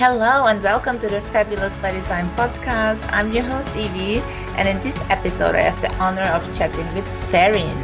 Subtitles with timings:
[0.00, 3.06] Hello and welcome to the Fabulous by Design podcast.
[3.12, 4.20] I'm your host Evie,
[4.56, 7.76] and in this episode, I have the honor of chatting with Ferryn.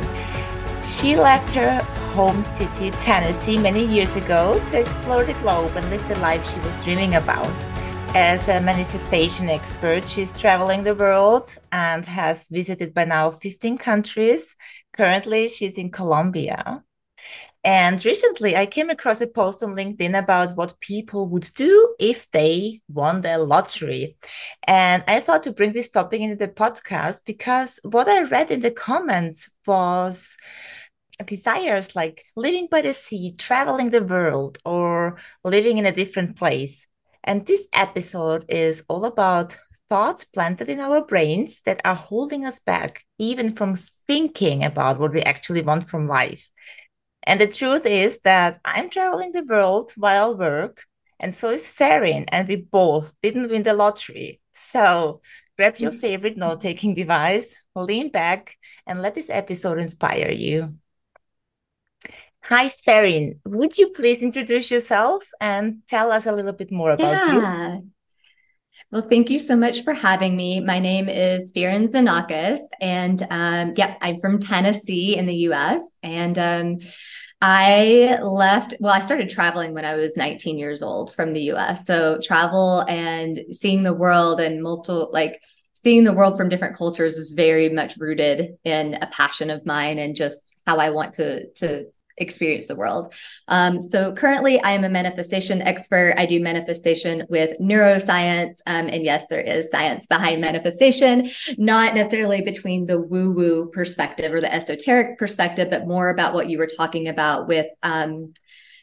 [0.82, 1.78] She left her
[2.14, 6.58] home city, Tennessee, many years ago to explore the globe and live the life she
[6.60, 7.54] was dreaming about.
[8.14, 14.56] As a manifestation expert, she's traveling the world and has visited by now 15 countries.
[14.94, 16.82] Currently, she's in Colombia.
[17.66, 22.30] And recently, I came across a post on LinkedIn about what people would do if
[22.30, 24.16] they won the lottery.
[24.68, 28.60] And I thought to bring this topic into the podcast because what I read in
[28.60, 30.36] the comments was
[31.26, 36.86] desires like living by the sea, traveling the world, or living in a different place.
[37.24, 39.56] And this episode is all about
[39.88, 45.12] thoughts planted in our brains that are holding us back, even from thinking about what
[45.12, 46.48] we actually want from life.
[47.26, 50.84] And the truth is that I'm traveling the world while work,
[51.18, 54.40] and so is Ferryn, and we both didn't win the lottery.
[54.54, 55.20] So
[55.56, 56.00] grab your mm-hmm.
[56.00, 58.56] favorite note taking device, lean back,
[58.86, 60.76] and let this episode inspire you.
[62.42, 63.40] Hi, Ferryn.
[63.44, 67.74] Would you please introduce yourself and tell us a little bit more about yeah.
[67.74, 67.90] you?
[68.92, 70.60] Well, thank you so much for having me.
[70.60, 75.82] My name is Ferryn Xenakis, and um, yeah, I'm from Tennessee in the U.S.
[76.04, 76.78] And um,
[77.42, 81.86] I left, well, I started traveling when I was 19 years old from the US.
[81.86, 85.40] So travel and seeing the world and multiple, like,
[85.72, 89.98] seeing the world from different cultures is very much rooted in a passion of mine
[89.98, 91.86] and just how I want to to
[92.18, 93.12] experience the world.
[93.48, 96.14] Um, so currently, I am a manifestation expert.
[96.16, 98.60] I do manifestation with neuroscience.
[98.66, 101.28] Um, and yes, there is science behind manifestation,
[101.58, 106.48] not necessarily between the woo woo perspective or the esoteric perspective, but more about what
[106.48, 107.66] you were talking about with.
[107.82, 108.32] Um,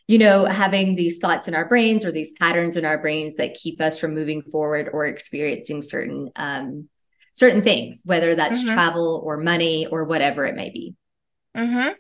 [0.06, 3.54] you know, having these thoughts in our brains or these patterns in our brains that
[3.54, 6.89] keep us from moving forward or experiencing certain um,
[7.31, 8.73] certain things, whether that's mm-hmm.
[8.73, 10.94] travel or money or whatever it may be.
[11.55, 11.94] Mm-hmm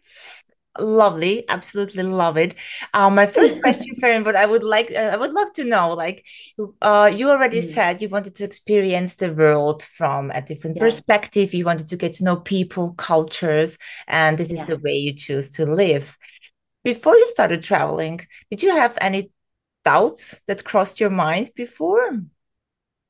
[0.79, 2.55] lovely absolutely love it
[2.93, 5.93] um my first question Ferryn but i would like uh, i would love to know
[5.93, 6.25] like
[6.81, 7.63] uh you already mm.
[7.63, 10.83] said you wanted to experience the world from a different yeah.
[10.83, 14.65] perspective you wanted to get to know people cultures and this is yeah.
[14.65, 16.17] the way you choose to live
[16.83, 18.19] before you started traveling
[18.49, 19.31] did you have any
[19.85, 22.19] doubts that crossed your mind before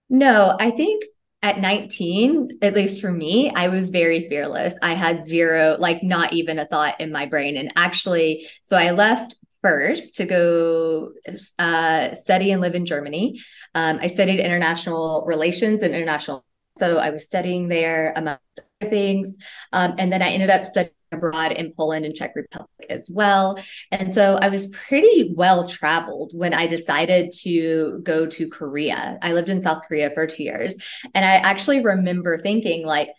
[0.09, 1.03] no i think
[1.43, 4.75] at 19, at least for me, I was very fearless.
[4.81, 7.57] I had zero, like not even a thought in my brain.
[7.57, 11.11] And actually, so I left first to go
[11.59, 13.41] uh, study and live in Germany.
[13.75, 16.45] Um, I studied international relations and international.
[16.77, 19.37] So I was studying there among other things.
[19.73, 23.59] Um, and then I ended up studying abroad in Poland and Czech Republic as well.
[23.91, 29.17] And so I was pretty well traveled when I decided to go to Korea.
[29.21, 30.75] I lived in South Korea for two years.
[31.13, 33.09] And I actually remember thinking, like,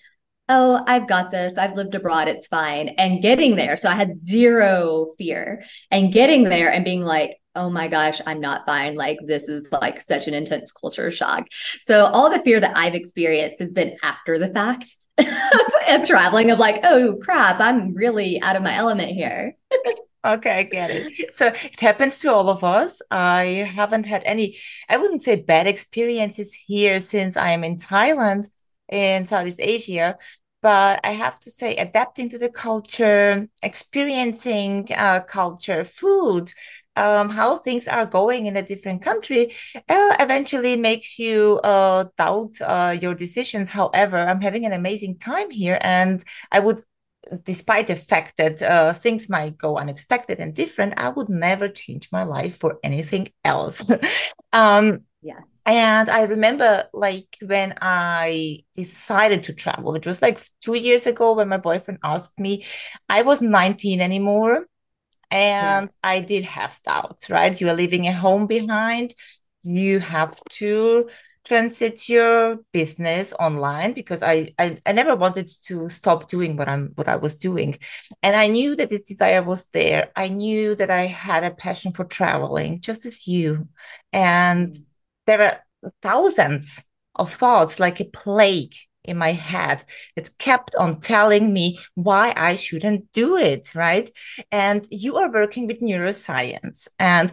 [0.49, 1.57] oh, I've got this.
[1.57, 2.29] I've lived abroad.
[2.29, 2.89] It's fine.
[2.89, 3.77] And getting there.
[3.77, 8.41] So I had zero fear and getting there and being like, oh my gosh, I'm
[8.41, 8.97] not fine.
[8.97, 11.47] Like, this is like such an intense culture shock.
[11.83, 14.97] So, all the fear that I've experienced has been after the fact
[15.89, 19.57] of traveling of like, oh crap, I'm really out of my element here.
[20.27, 21.35] okay, I get it.
[21.35, 23.01] So it happens to all of us.
[23.11, 24.59] I haven't had any,
[24.89, 28.49] I wouldn't say bad experiences here since I am in Thailand
[28.89, 30.17] in Southeast Asia.
[30.63, 36.55] But I have to say, adapting to the culture, experiencing uh, culture, food,
[36.97, 42.61] um, how things are going in a different country uh, eventually makes you uh, doubt
[42.61, 43.71] uh, your decisions.
[43.71, 46.23] However, I'm having an amazing time here, and
[46.53, 46.81] I would,
[47.45, 52.11] despite the fact that uh, things might go unexpected and different, I would never change
[52.13, 53.91] my life for anything else.
[54.53, 55.41] um, yeah.
[55.67, 61.33] And I remember like when I decided to travel, it was like two years ago
[61.33, 62.67] when my boyfriend asked me,
[63.09, 64.67] I was 19 anymore
[65.35, 66.09] and yeah.
[66.09, 67.61] I did have doubts, right?
[67.61, 69.15] You are leaving a home behind.
[69.65, 71.11] You have to
[71.45, 76.93] transit your business online because I, I I never wanted to stop doing what I'm
[76.95, 77.79] what I was doing.
[78.23, 80.13] And I knew that this desire was there.
[80.15, 83.67] I knew that I had a passion for traveling, just as you.
[84.13, 84.85] And mm.
[85.27, 86.85] there are thousands
[87.17, 89.85] of thoughts like a plague in my head
[90.17, 94.11] that kept on telling me why I shouldn't do it, right?
[94.51, 96.89] And you are working with neuroscience.
[96.99, 97.33] And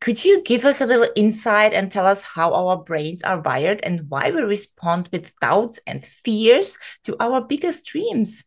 [0.00, 3.80] could you give us a little insight and tell us how our brains are wired
[3.82, 8.44] and why we respond with doubts and fears to our biggest dreams?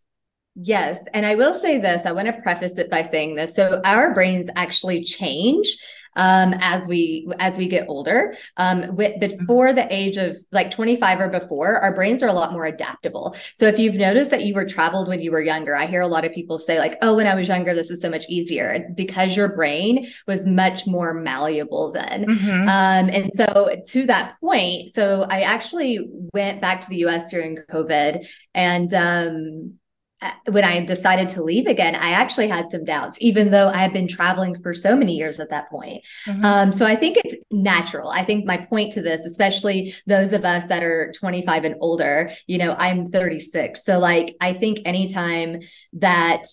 [0.55, 0.99] Yes.
[1.13, 3.55] And I will say this I want to preface it by saying this.
[3.55, 5.77] So, our brains actually change
[6.15, 8.35] um, as we as we get older.
[8.57, 12.51] Um, with, before the age of like 25 or before, our brains are a lot
[12.51, 13.35] more adaptable.
[13.55, 16.07] So if you've noticed that you were traveled when you were younger, I hear a
[16.07, 18.87] lot of people say like, "Oh, when I was younger, this is so much easier,"
[18.95, 22.25] because your brain was much more malleable then.
[22.25, 22.61] Mm-hmm.
[22.69, 27.31] Um, and so to that point, so I actually went back to the U.S.
[27.31, 29.79] during COVID, and um,
[30.49, 33.93] when I decided to leave again, I actually had some doubts, even though I had
[33.93, 36.03] been traveling for so many years at that point.
[36.27, 36.45] Mm-hmm.
[36.45, 38.09] Um, so I think it's natural.
[38.09, 42.31] I think my point to this, especially those of us that are 25 and older,
[42.47, 43.83] you know, I'm 36.
[43.83, 45.59] So, like, I think anytime
[45.93, 46.43] that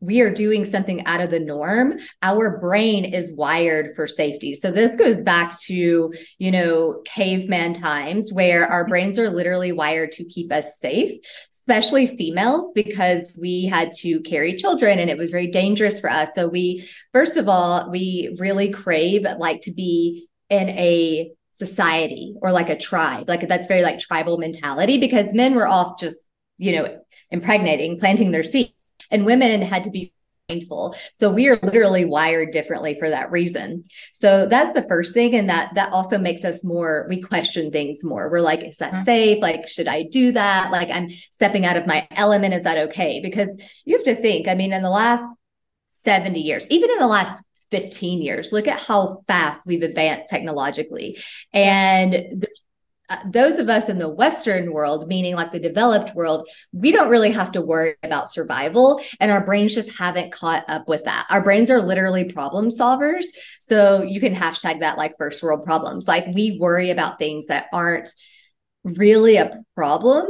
[0.00, 1.98] we are doing something out of the norm.
[2.22, 4.54] Our brain is wired for safety.
[4.54, 10.12] So this goes back to you know caveman times where our brains are literally wired
[10.12, 11.20] to keep us safe
[11.60, 16.30] especially females because we had to carry children and it was very dangerous for us.
[16.34, 22.50] So we first of all we really crave like to be in a society or
[22.52, 26.26] like a tribe like that's very like tribal mentality because men were off just
[26.58, 26.98] you know
[27.30, 28.72] impregnating planting their seed
[29.10, 30.12] and women had to be
[30.50, 30.96] mindful.
[31.12, 33.84] So we are literally wired differently for that reason.
[34.12, 35.34] So that's the first thing.
[35.34, 38.30] And that that also makes us more we question things more.
[38.30, 39.02] We're like is that mm-hmm.
[39.04, 39.42] safe?
[39.42, 40.70] Like should i do that?
[40.70, 42.54] Like i'm stepping out of my element.
[42.54, 43.20] Is that okay?
[43.22, 45.24] Because you have to think i mean in the last
[45.86, 51.18] 70 years even in the last 15 years look at how fast we've advanced technologically.
[51.52, 52.66] And there's
[53.10, 57.10] uh, those of us in the Western world, meaning like the developed world, we don't
[57.10, 59.02] really have to worry about survival.
[59.18, 61.26] And our brains just haven't caught up with that.
[61.28, 63.24] Our brains are literally problem solvers.
[63.60, 66.06] So you can hashtag that like first world problems.
[66.06, 68.10] Like we worry about things that aren't
[68.84, 70.28] really a problem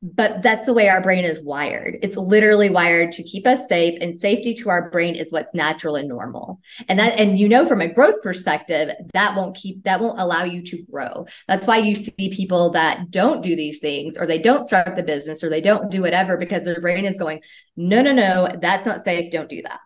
[0.00, 1.96] but that's the way our brain is wired.
[2.02, 5.96] It's literally wired to keep us safe, and safety to our brain is what's natural
[5.96, 6.60] and normal.
[6.88, 10.44] And that, and you know, from a growth perspective, that won't keep, that won't allow
[10.44, 11.26] you to grow.
[11.48, 15.02] That's why you see people that don't do these things, or they don't start the
[15.02, 17.42] business, or they don't do whatever because their brain is going,
[17.76, 19.32] no, no, no, that's not safe.
[19.32, 19.80] Don't do that.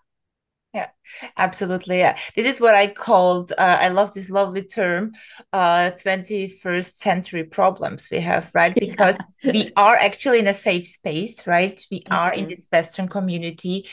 [0.74, 0.88] Yeah,
[1.36, 1.98] absolutely.
[1.98, 2.16] Yeah.
[2.34, 5.12] This is what I called, uh, I love this lovely term,
[5.52, 8.74] uh, 21st century problems we have, right?
[8.80, 9.52] Because yeah.
[9.52, 11.78] we are actually in a safe space, right?
[11.90, 12.12] We mm-hmm.
[12.12, 13.86] are in this Western community.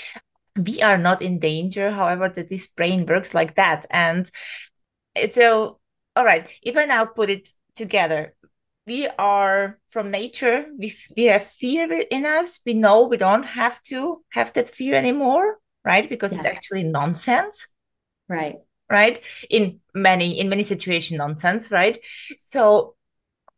[0.56, 3.86] We are not in danger, however, that this brain works like that.
[3.90, 4.32] And
[5.32, 5.80] so,
[6.16, 8.36] all right, if I now put it together,
[8.88, 12.60] we are from nature, we, we have fear in us.
[12.66, 16.08] We know we don't have to have that fear anymore right?
[16.08, 16.40] Because yeah.
[16.40, 17.68] it's actually nonsense.
[18.30, 18.58] Right.
[18.90, 19.22] Right.
[19.50, 21.98] In many, in many situations, nonsense, right?
[22.52, 22.96] So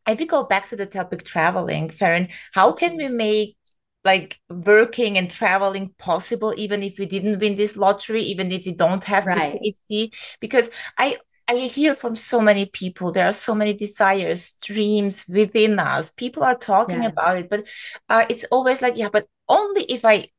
[0.07, 3.57] if we go back to the topic traveling, Ferryn, how can we make
[4.03, 8.71] like working and traveling possible even if we didn't win this lottery, even if we
[8.71, 9.51] don't have right.
[9.51, 10.13] the safety?
[10.39, 11.17] Because I
[11.47, 13.11] I hear from so many people.
[13.11, 16.11] There are so many desires, dreams within us.
[16.11, 17.09] People are talking yeah.
[17.09, 17.67] about it, but
[18.07, 20.29] uh, it's always like, yeah, but only if I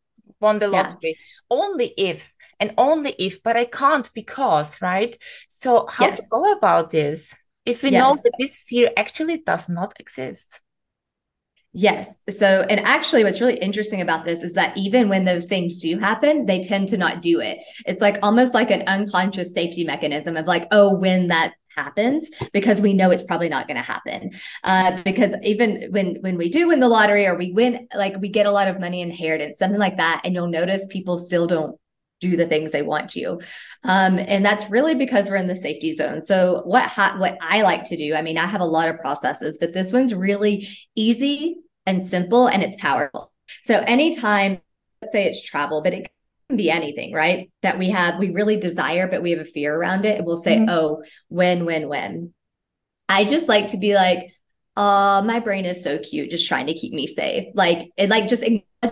[0.43, 1.15] won the lottery yeah.
[1.51, 5.17] only if and only if but i can't because right
[5.49, 6.19] so how yes.
[6.19, 8.01] to go about this if we yes.
[8.01, 10.61] know that this fear actually does not exist
[11.75, 12.21] Yes.
[12.29, 15.99] So, and actually, what's really interesting about this is that even when those things do
[15.99, 17.59] happen, they tend to not do it.
[17.87, 22.81] It's like almost like an unconscious safety mechanism of like, oh, when that happens because
[22.81, 24.31] we know it's probably not going to happen.
[24.65, 28.29] Uh, because even when when we do win the lottery or we win like we
[28.29, 31.79] get a lot of money inheritance something like that and you'll notice people still don't
[32.21, 33.41] do the things they want to.
[33.83, 36.23] Um, and that's really because we're in the safety zone.
[36.23, 39.01] So what ha- what i like to do i mean i have a lot of
[39.01, 43.33] processes but this one's really easy and simple and it's powerful.
[43.63, 44.61] So anytime
[45.03, 46.11] let's say it's travel but it
[46.57, 47.51] be anything, right?
[47.63, 50.19] That we have, we really desire, but we have a fear around it.
[50.19, 50.71] And we'll say, mm-hmm.
[50.71, 52.35] oh, when, when, when.
[53.09, 54.33] I just like to be like,
[54.77, 57.49] oh, my brain is so cute, just trying to keep me safe.
[57.55, 58.45] Like, it like just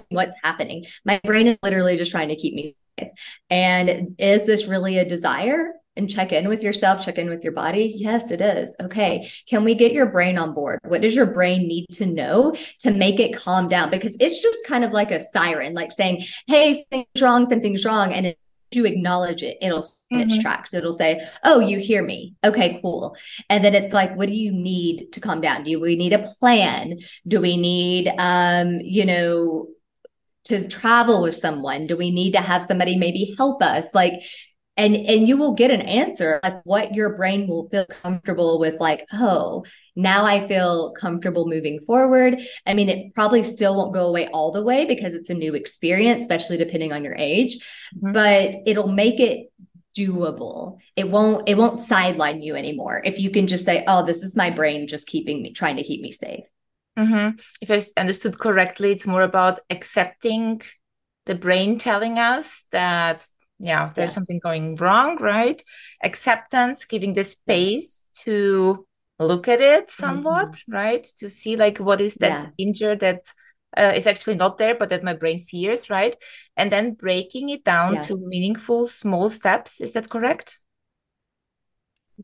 [0.08, 0.84] what's happening.
[1.04, 3.08] My brain is literally just trying to keep me safe.
[3.48, 5.72] And is this really a desire?
[5.96, 7.92] And check in with yourself, check in with your body?
[7.96, 8.74] Yes, it is.
[8.80, 9.30] Okay.
[9.48, 10.80] Can we get your brain on board?
[10.84, 13.90] What does your brain need to know to make it calm down?
[13.90, 18.12] Because it's just kind of like a siren, like saying, hey, something's wrong, something's wrong.
[18.12, 18.36] And if
[18.72, 20.20] you acknowledge it, it'll mm-hmm.
[20.20, 20.72] its tracks.
[20.72, 22.34] It'll say, "Oh, you hear me.
[22.44, 23.16] Okay, cool."
[23.48, 25.64] And then it's like, "What do you need to calm down?
[25.64, 26.98] Do we need a plan?
[27.26, 29.68] Do we need, um, you know,
[30.44, 31.86] to travel with someone?
[31.86, 33.86] Do we need to have somebody maybe help us?
[33.92, 34.22] Like,
[34.76, 38.80] and and you will get an answer like what your brain will feel comfortable with
[38.80, 39.64] like oh
[39.96, 44.52] now i feel comfortable moving forward i mean it probably still won't go away all
[44.52, 47.58] the way because it's a new experience especially depending on your age
[47.96, 48.12] mm-hmm.
[48.12, 49.50] but it'll make it
[49.96, 50.78] doable.
[50.96, 54.36] It won't it won't sideline you anymore if you can just say, "Oh, this is
[54.36, 56.44] my brain just keeping me trying to keep me safe."
[56.98, 57.38] Mm-hmm.
[57.60, 60.62] If I understood correctly, it's more about accepting
[61.26, 63.26] the brain telling us that
[63.60, 64.14] yeah, there's yeah.
[64.14, 65.62] something going wrong, right?
[66.02, 68.86] Acceptance, giving the space to
[69.18, 70.72] look at it somewhat, mm-hmm.
[70.72, 71.04] right?
[71.18, 72.46] To see like what is that yeah.
[72.58, 73.26] danger that
[73.76, 76.16] uh, is actually not there, but that my brain fears, right?
[76.56, 78.00] And then breaking it down yeah.
[78.02, 79.80] to meaningful small steps.
[79.80, 80.58] Is that correct?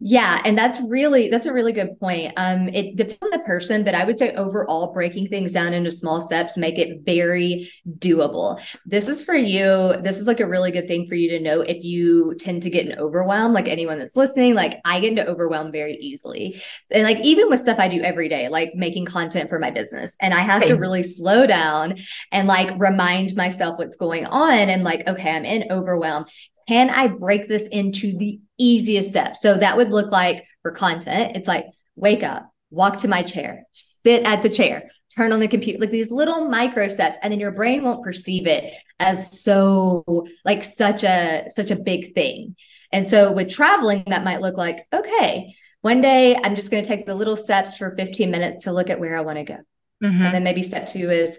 [0.01, 2.33] Yeah, and that's really that's a really good point.
[2.37, 5.91] Um, it depends on the person, but I would say overall, breaking things down into
[5.91, 8.61] small steps make it very doable.
[8.85, 9.95] This is for you.
[10.03, 12.71] This is like a really good thing for you to know if you tend to
[12.71, 13.53] get an overwhelm.
[13.55, 16.61] Like anyone that's listening, like I get into overwhelm very easily,
[16.91, 20.13] and like even with stuff I do every day, like making content for my business,
[20.21, 21.95] and I have to really slow down
[22.33, 26.27] and like remind myself what's going on, and like okay, I'm in overwhelm
[26.69, 29.41] can I break this into the easiest steps?
[29.41, 33.65] So that would look like for content, it's like wake up, walk to my chair,
[33.73, 37.19] sit at the chair, turn on the computer, like these little micro steps.
[37.23, 42.15] And then your brain won't perceive it as so like such a such a big
[42.15, 42.57] thing.
[42.93, 46.89] And so with traveling, that might look like, okay, one day I'm just going to
[46.89, 49.59] take the little steps for 15 minutes to look at where I want to go.
[50.03, 50.23] Mm-hmm.
[50.23, 51.39] And then maybe step two is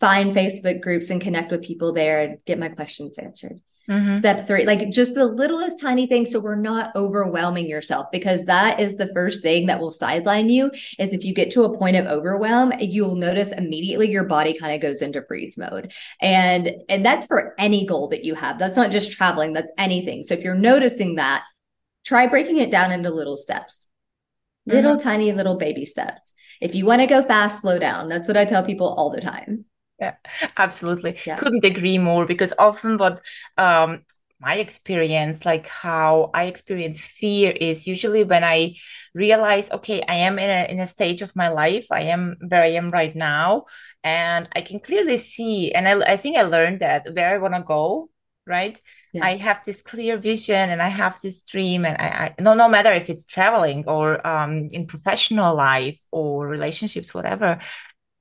[0.00, 3.60] find Facebook groups and connect with people there and get my questions answered.
[3.88, 4.18] Mm-hmm.
[4.18, 6.26] Step three, like just the littlest tiny thing.
[6.26, 10.70] So we're not overwhelming yourself because that is the first thing that will sideline you.
[10.98, 14.74] Is if you get to a point of overwhelm, you'll notice immediately your body kind
[14.74, 15.92] of goes into freeze mode.
[16.20, 18.58] And and that's for any goal that you have.
[18.58, 20.22] That's not just traveling, that's anything.
[20.22, 21.44] So if you're noticing that,
[22.04, 23.86] try breaking it down into little steps.
[24.68, 24.76] Mm-hmm.
[24.76, 26.34] Little tiny little baby steps.
[26.60, 28.10] If you want to go fast, slow down.
[28.10, 29.64] That's what I tell people all the time
[30.00, 30.14] yeah
[30.56, 31.36] absolutely yeah.
[31.36, 33.20] couldn't agree more because often what
[33.56, 34.02] um
[34.40, 38.74] my experience like how i experience fear is usually when i
[39.14, 42.62] realize okay i am in a in a stage of my life i am where
[42.62, 43.64] i am right now
[44.04, 47.54] and i can clearly see and i, I think i learned that where i want
[47.54, 48.10] to go
[48.46, 48.80] right
[49.12, 49.24] yeah.
[49.24, 52.68] i have this clear vision and i have this dream and I, I no no
[52.68, 57.58] matter if it's traveling or um in professional life or relationships whatever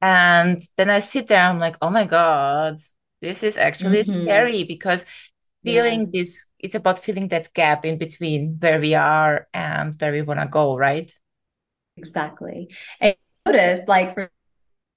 [0.01, 2.79] and then I sit there, I'm like, oh my God,
[3.21, 4.23] this is actually mm-hmm.
[4.23, 5.05] scary because
[5.63, 6.21] feeling yeah.
[6.21, 10.39] this, it's about filling that gap in between where we are and where we want
[10.39, 11.11] to go, right?
[11.97, 12.69] Exactly.
[13.01, 14.31] And notice, like, for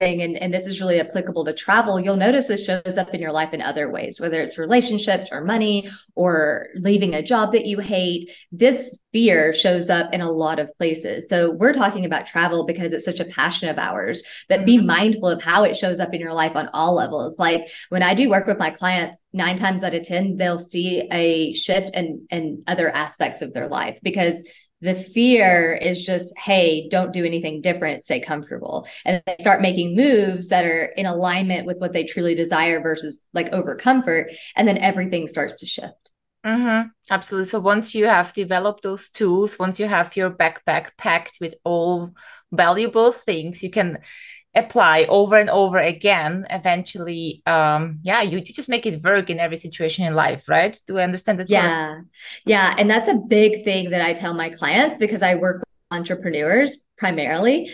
[0.01, 3.31] and, and this is really applicable to travel, you'll notice this shows up in your
[3.31, 7.79] life in other ways, whether it's relationships or money or leaving a job that you
[7.79, 8.31] hate.
[8.51, 11.27] This fear shows up in a lot of places.
[11.29, 14.87] So we're talking about travel because it's such a passion of ours, but be mm-hmm.
[14.87, 17.37] mindful of how it shows up in your life on all levels.
[17.37, 21.07] Like when I do work with my clients, nine times out of 10, they'll see
[21.11, 24.43] a shift in, in other aspects of their life because
[24.81, 28.87] the fear is just, hey, don't do anything different, stay comfortable.
[29.05, 33.23] And they start making moves that are in alignment with what they truly desire versus
[33.33, 34.31] like over comfort.
[34.55, 36.11] And then everything starts to shift.
[36.45, 36.87] Mm-hmm.
[37.11, 37.49] Absolutely.
[37.49, 42.11] So once you have developed those tools, once you have your backpack packed with all
[42.51, 43.99] valuable things, you can
[44.53, 49.39] apply over and over again eventually um yeah you, you just make it work in
[49.39, 50.77] every situation in life right?
[50.87, 52.01] Do i understand that yeah.
[52.45, 55.97] Yeah and that's a big thing that i tell my clients because i work with
[55.97, 57.71] entrepreneurs primarily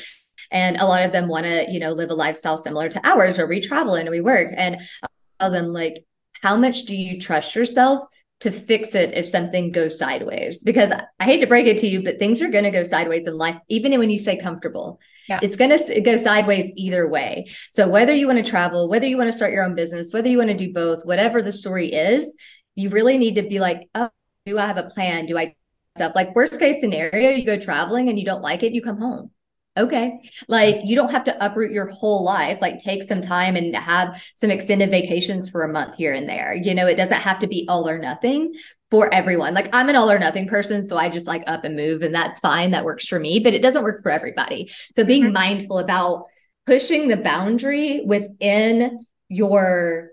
[0.51, 3.37] and a lot of them want to you know live a lifestyle similar to ours
[3.37, 5.07] where we travel and we work and i
[5.39, 6.05] tell them like
[6.43, 8.07] how much do you trust yourself
[8.39, 12.03] to fix it if something goes sideways because i hate to break it to you
[12.03, 14.99] but things are going to go sideways in life even when you stay comfortable.
[15.27, 15.39] Yeah.
[15.41, 17.49] it's going to go sideways either way.
[17.71, 20.29] So whether you want to travel whether you want to start your own business whether
[20.29, 22.35] you want to do both whatever the story is
[22.75, 24.09] you really need to be like oh
[24.45, 25.25] do i have a plan?
[25.25, 25.55] Do i
[25.95, 26.13] stuff?
[26.15, 29.31] Like worst case scenario you go traveling and you don't like it you come home
[29.77, 30.19] okay.
[30.47, 32.59] Like you don't have to uproot your whole life.
[32.61, 36.55] Like take some time and have some extended vacations for a month here and there.
[36.55, 38.53] You know it doesn't have to be all or nothing
[38.89, 39.53] for everyone.
[39.53, 42.13] Like i'm an all or nothing person so i just like up and move and
[42.13, 42.71] that's fine.
[42.71, 44.71] That works for me but it doesn't work for everybody.
[44.93, 45.33] So being mm-hmm.
[45.33, 46.25] mindful about
[46.65, 50.11] pushing the boundary within your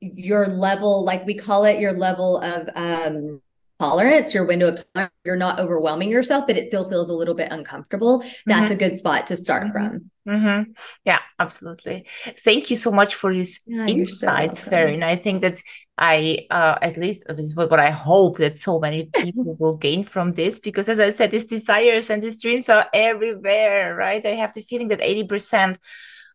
[0.00, 3.40] your level like we call it your level of um
[3.80, 7.48] tolerance, your window of you're not overwhelming yourself, but it still feels a little bit
[7.50, 8.24] uncomfortable.
[8.46, 8.72] That's mm-hmm.
[8.72, 9.72] a good spot to start mm-hmm.
[9.72, 10.10] from.
[10.26, 10.72] Mm-hmm.
[11.04, 12.06] Yeah, absolutely.
[12.44, 15.02] Thank you so much for these yeah, insights, so Ferryn.
[15.02, 15.60] I think that
[15.98, 20.02] I, uh, at least this is what I hope that so many people will gain
[20.02, 24.24] from this, because as I said, these desires and these dreams are everywhere, right?
[24.24, 25.76] I have the feeling that 80%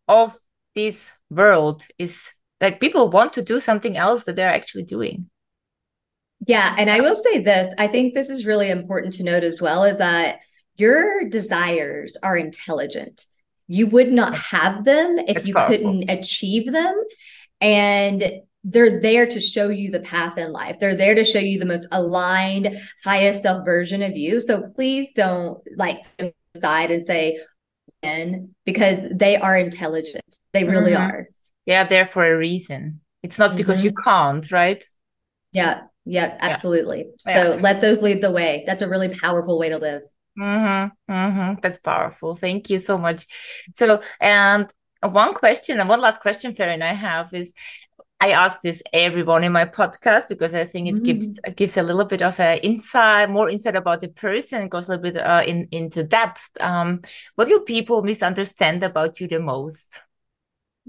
[0.08, 0.36] of
[0.76, 2.32] this world is
[2.62, 5.30] like people want to do something else that they're actually doing.
[6.48, 6.76] Yeah.
[6.78, 9.84] And I will say this I think this is really important to note as well
[9.84, 10.40] is that
[10.78, 13.26] your desires are intelligent.
[13.68, 15.76] You would not have them if you powerful.
[15.76, 17.04] couldn't achieve them.
[17.62, 20.78] And they're there to show you the path in life.
[20.80, 22.70] They're there to show you the most aligned,
[23.04, 24.40] highest self version of you.
[24.40, 26.00] So please don't like
[26.54, 27.40] decide and say,
[28.02, 30.40] in because they are intelligent.
[30.54, 31.12] They really mm-hmm.
[31.12, 31.28] are.
[31.66, 33.02] They are there for a reason.
[33.24, 33.88] It's not because mm-hmm.
[33.88, 34.84] you can't, right?
[35.52, 35.82] Yeah.
[36.10, 37.06] Yeah, absolutely.
[37.26, 37.36] Yeah.
[37.36, 37.62] So yeah.
[37.62, 38.64] let those lead the way.
[38.66, 40.02] That's a really powerful way to live.
[40.40, 41.60] Mm-hmm, mm-hmm.
[41.62, 42.36] That's powerful.
[42.36, 43.28] Thank you so much.
[43.76, 44.68] So, and
[45.04, 47.54] one question and one last question, Ferryn, I have is
[48.20, 51.04] I ask this everyone in my podcast because I think it mm.
[51.04, 54.98] gives gives a little bit of a insight, more insight about the person, goes a
[54.98, 56.50] little bit uh, in into depth.
[56.60, 57.02] Um,
[57.36, 60.02] what do people misunderstand about you the most?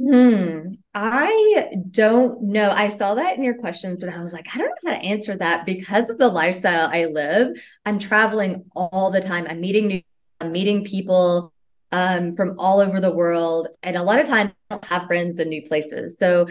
[0.01, 0.75] Hmm.
[0.95, 2.71] I don't know.
[2.71, 5.05] I saw that in your questions and I was like, I don't know how to
[5.05, 7.49] answer that because of the lifestyle I live.
[7.85, 9.47] I'm traveling all the time.
[9.49, 10.03] I'm meeting new,
[10.41, 11.53] I'm meeting people
[11.93, 13.69] um, from all over the world.
[13.83, 16.19] And a lot of times I don't have friends in new places.
[16.19, 16.47] So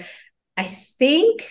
[0.55, 0.65] I
[0.99, 1.49] think,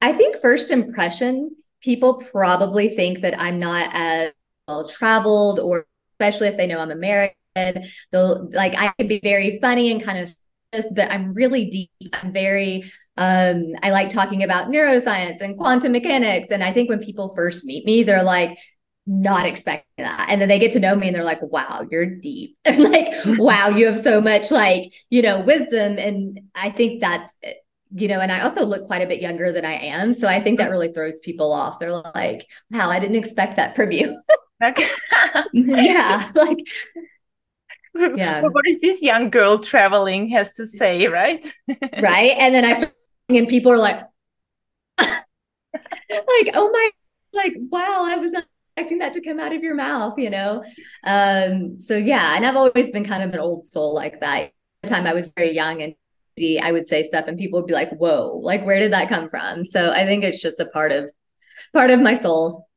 [0.00, 4.32] I think first impression, people probably think that I'm not as
[4.68, 7.34] well traveled or especially if they know I'm American.
[8.12, 10.34] They'll like I can be very funny and kind of
[10.72, 12.16] but I'm really deep.
[12.22, 16.48] I'm very um I like talking about neuroscience and quantum mechanics.
[16.50, 18.58] And I think when people first meet me, they're like
[19.06, 20.26] not expecting that.
[20.28, 22.56] And then they get to know me and they're like, wow, you're deep.
[22.64, 25.98] and like, wow, you have so much like, you know, wisdom.
[25.98, 27.34] And I think that's
[27.94, 30.14] you know, and I also look quite a bit younger than I am.
[30.14, 31.78] So I think that really throws people off.
[31.78, 34.18] They're like, wow, I didn't expect that from you.
[35.52, 36.30] yeah.
[36.34, 36.58] Like
[37.94, 38.42] yeah.
[38.42, 41.44] what is this young girl traveling has to say, right?
[42.00, 42.32] right.
[42.38, 42.94] And then I start
[43.28, 44.00] and people are like,
[44.98, 45.16] like,
[46.54, 46.90] oh my,
[47.34, 48.44] like, wow, I was not
[48.76, 50.64] expecting that to come out of your mouth, you know?
[51.04, 54.52] Um, so yeah, and I've always been kind of an old soul like that.
[54.82, 55.94] The time I was very young and
[56.60, 59.28] I would say stuff and people would be like, whoa, like where did that come
[59.28, 59.64] from?
[59.64, 61.10] So I think it's just a part of
[61.72, 62.68] part of my soul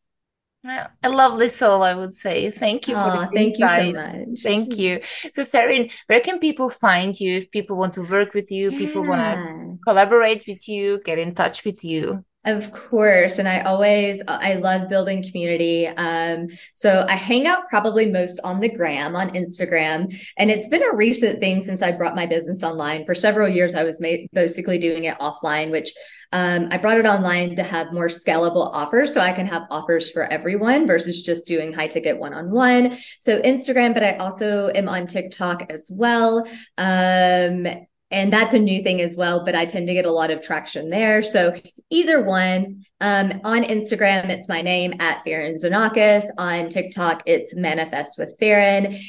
[1.04, 2.51] a lovely soul, I would say.
[2.51, 3.88] Thank you for oh, Thank insight.
[3.88, 4.41] you so much.
[4.41, 5.01] Thank you.
[5.34, 8.78] So, Ferryn, where can people find you if people want to work with you, yeah.
[8.78, 12.23] people want to collaborate with you, get in touch with you?
[12.45, 13.39] Of course.
[13.39, 15.88] And I always, I love building community.
[15.88, 20.15] Um, so I hang out probably most on the gram, on Instagram.
[20.38, 23.04] And it's been a recent thing since I brought my business online.
[23.06, 25.91] For several years, I was ma- basically doing it offline, which
[26.36, 30.12] um, I brought it online to have more scalable offers so I can have offers
[30.12, 32.98] for everyone versus just doing high ticket one on one.
[33.21, 36.45] So Instagram, but I also am on TikTok as well.
[36.78, 37.65] Um,
[38.12, 40.41] and that's a new thing as well, but I tend to get a lot of
[40.41, 41.24] traction there.
[41.24, 41.56] So
[41.89, 42.84] either one.
[43.00, 46.26] Um, on Instagram, it's my name at Ferryn Xenakis.
[46.38, 49.00] On TikTok, it's Manifest with Ferryn.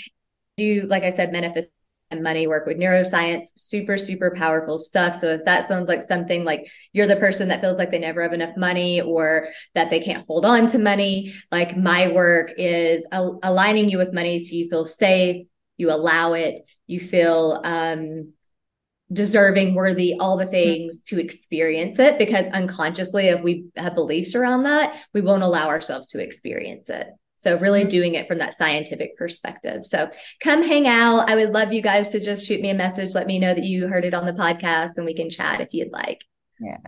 [0.58, 1.70] Do like I said, manifest
[2.16, 6.44] and money work with neuroscience super super powerful stuff so if that sounds like something
[6.44, 10.00] like you're the person that feels like they never have enough money or that they
[10.00, 14.54] can't hold on to money like my work is al- aligning you with money so
[14.54, 18.32] you feel safe you allow it you feel um
[19.12, 20.52] deserving worthy all the mm-hmm.
[20.52, 25.68] things to experience it because unconsciously if we have beliefs around that we won't allow
[25.68, 27.06] ourselves to experience it
[27.46, 27.90] so really mm-hmm.
[27.90, 29.86] doing it from that scientific perspective.
[29.86, 31.30] So come hang out.
[31.30, 33.14] I would love you guys to just shoot me a message.
[33.14, 35.68] Let me know that you heard it on the podcast and we can chat if
[35.70, 36.24] you'd like.
[36.58, 36.78] Yeah.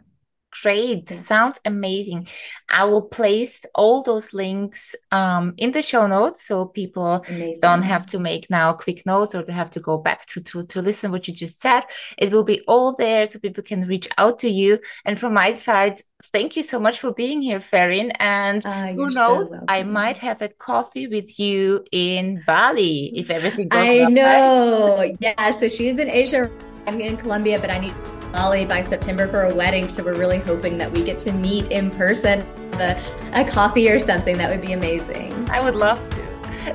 [0.62, 1.09] Great.
[1.11, 2.29] Sounds amazing.
[2.68, 7.59] I will place all those links um, in the show notes so people amazing.
[7.61, 10.64] don't have to make now quick notes or to have to go back to, to,
[10.66, 11.85] to listen what you just said.
[12.16, 14.81] It will be all there so people can reach out to you.
[15.05, 18.11] And from my side, thank you so much for being here, Ferryn.
[18.18, 23.31] And uh, who knows, so I might have a coffee with you in Bali if
[23.31, 24.97] everything goes I know.
[24.99, 25.16] Right?
[25.21, 25.51] Yeah.
[25.59, 26.51] So she's in Asia.
[26.87, 27.94] I'm in Colombia, but I need
[28.38, 29.88] Bali by September for a wedding.
[29.88, 32.42] So we're really hoping that we get to meet in person,
[32.74, 34.38] a, a coffee or something.
[34.38, 35.33] That would be amazing.
[35.51, 36.22] I would love to.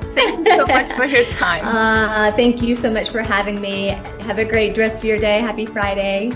[0.12, 1.64] Thank you so much for your time.
[1.74, 3.88] Uh, thank you so much for having me.
[4.20, 5.40] Have a great rest of your day.
[5.40, 6.30] Happy Friday.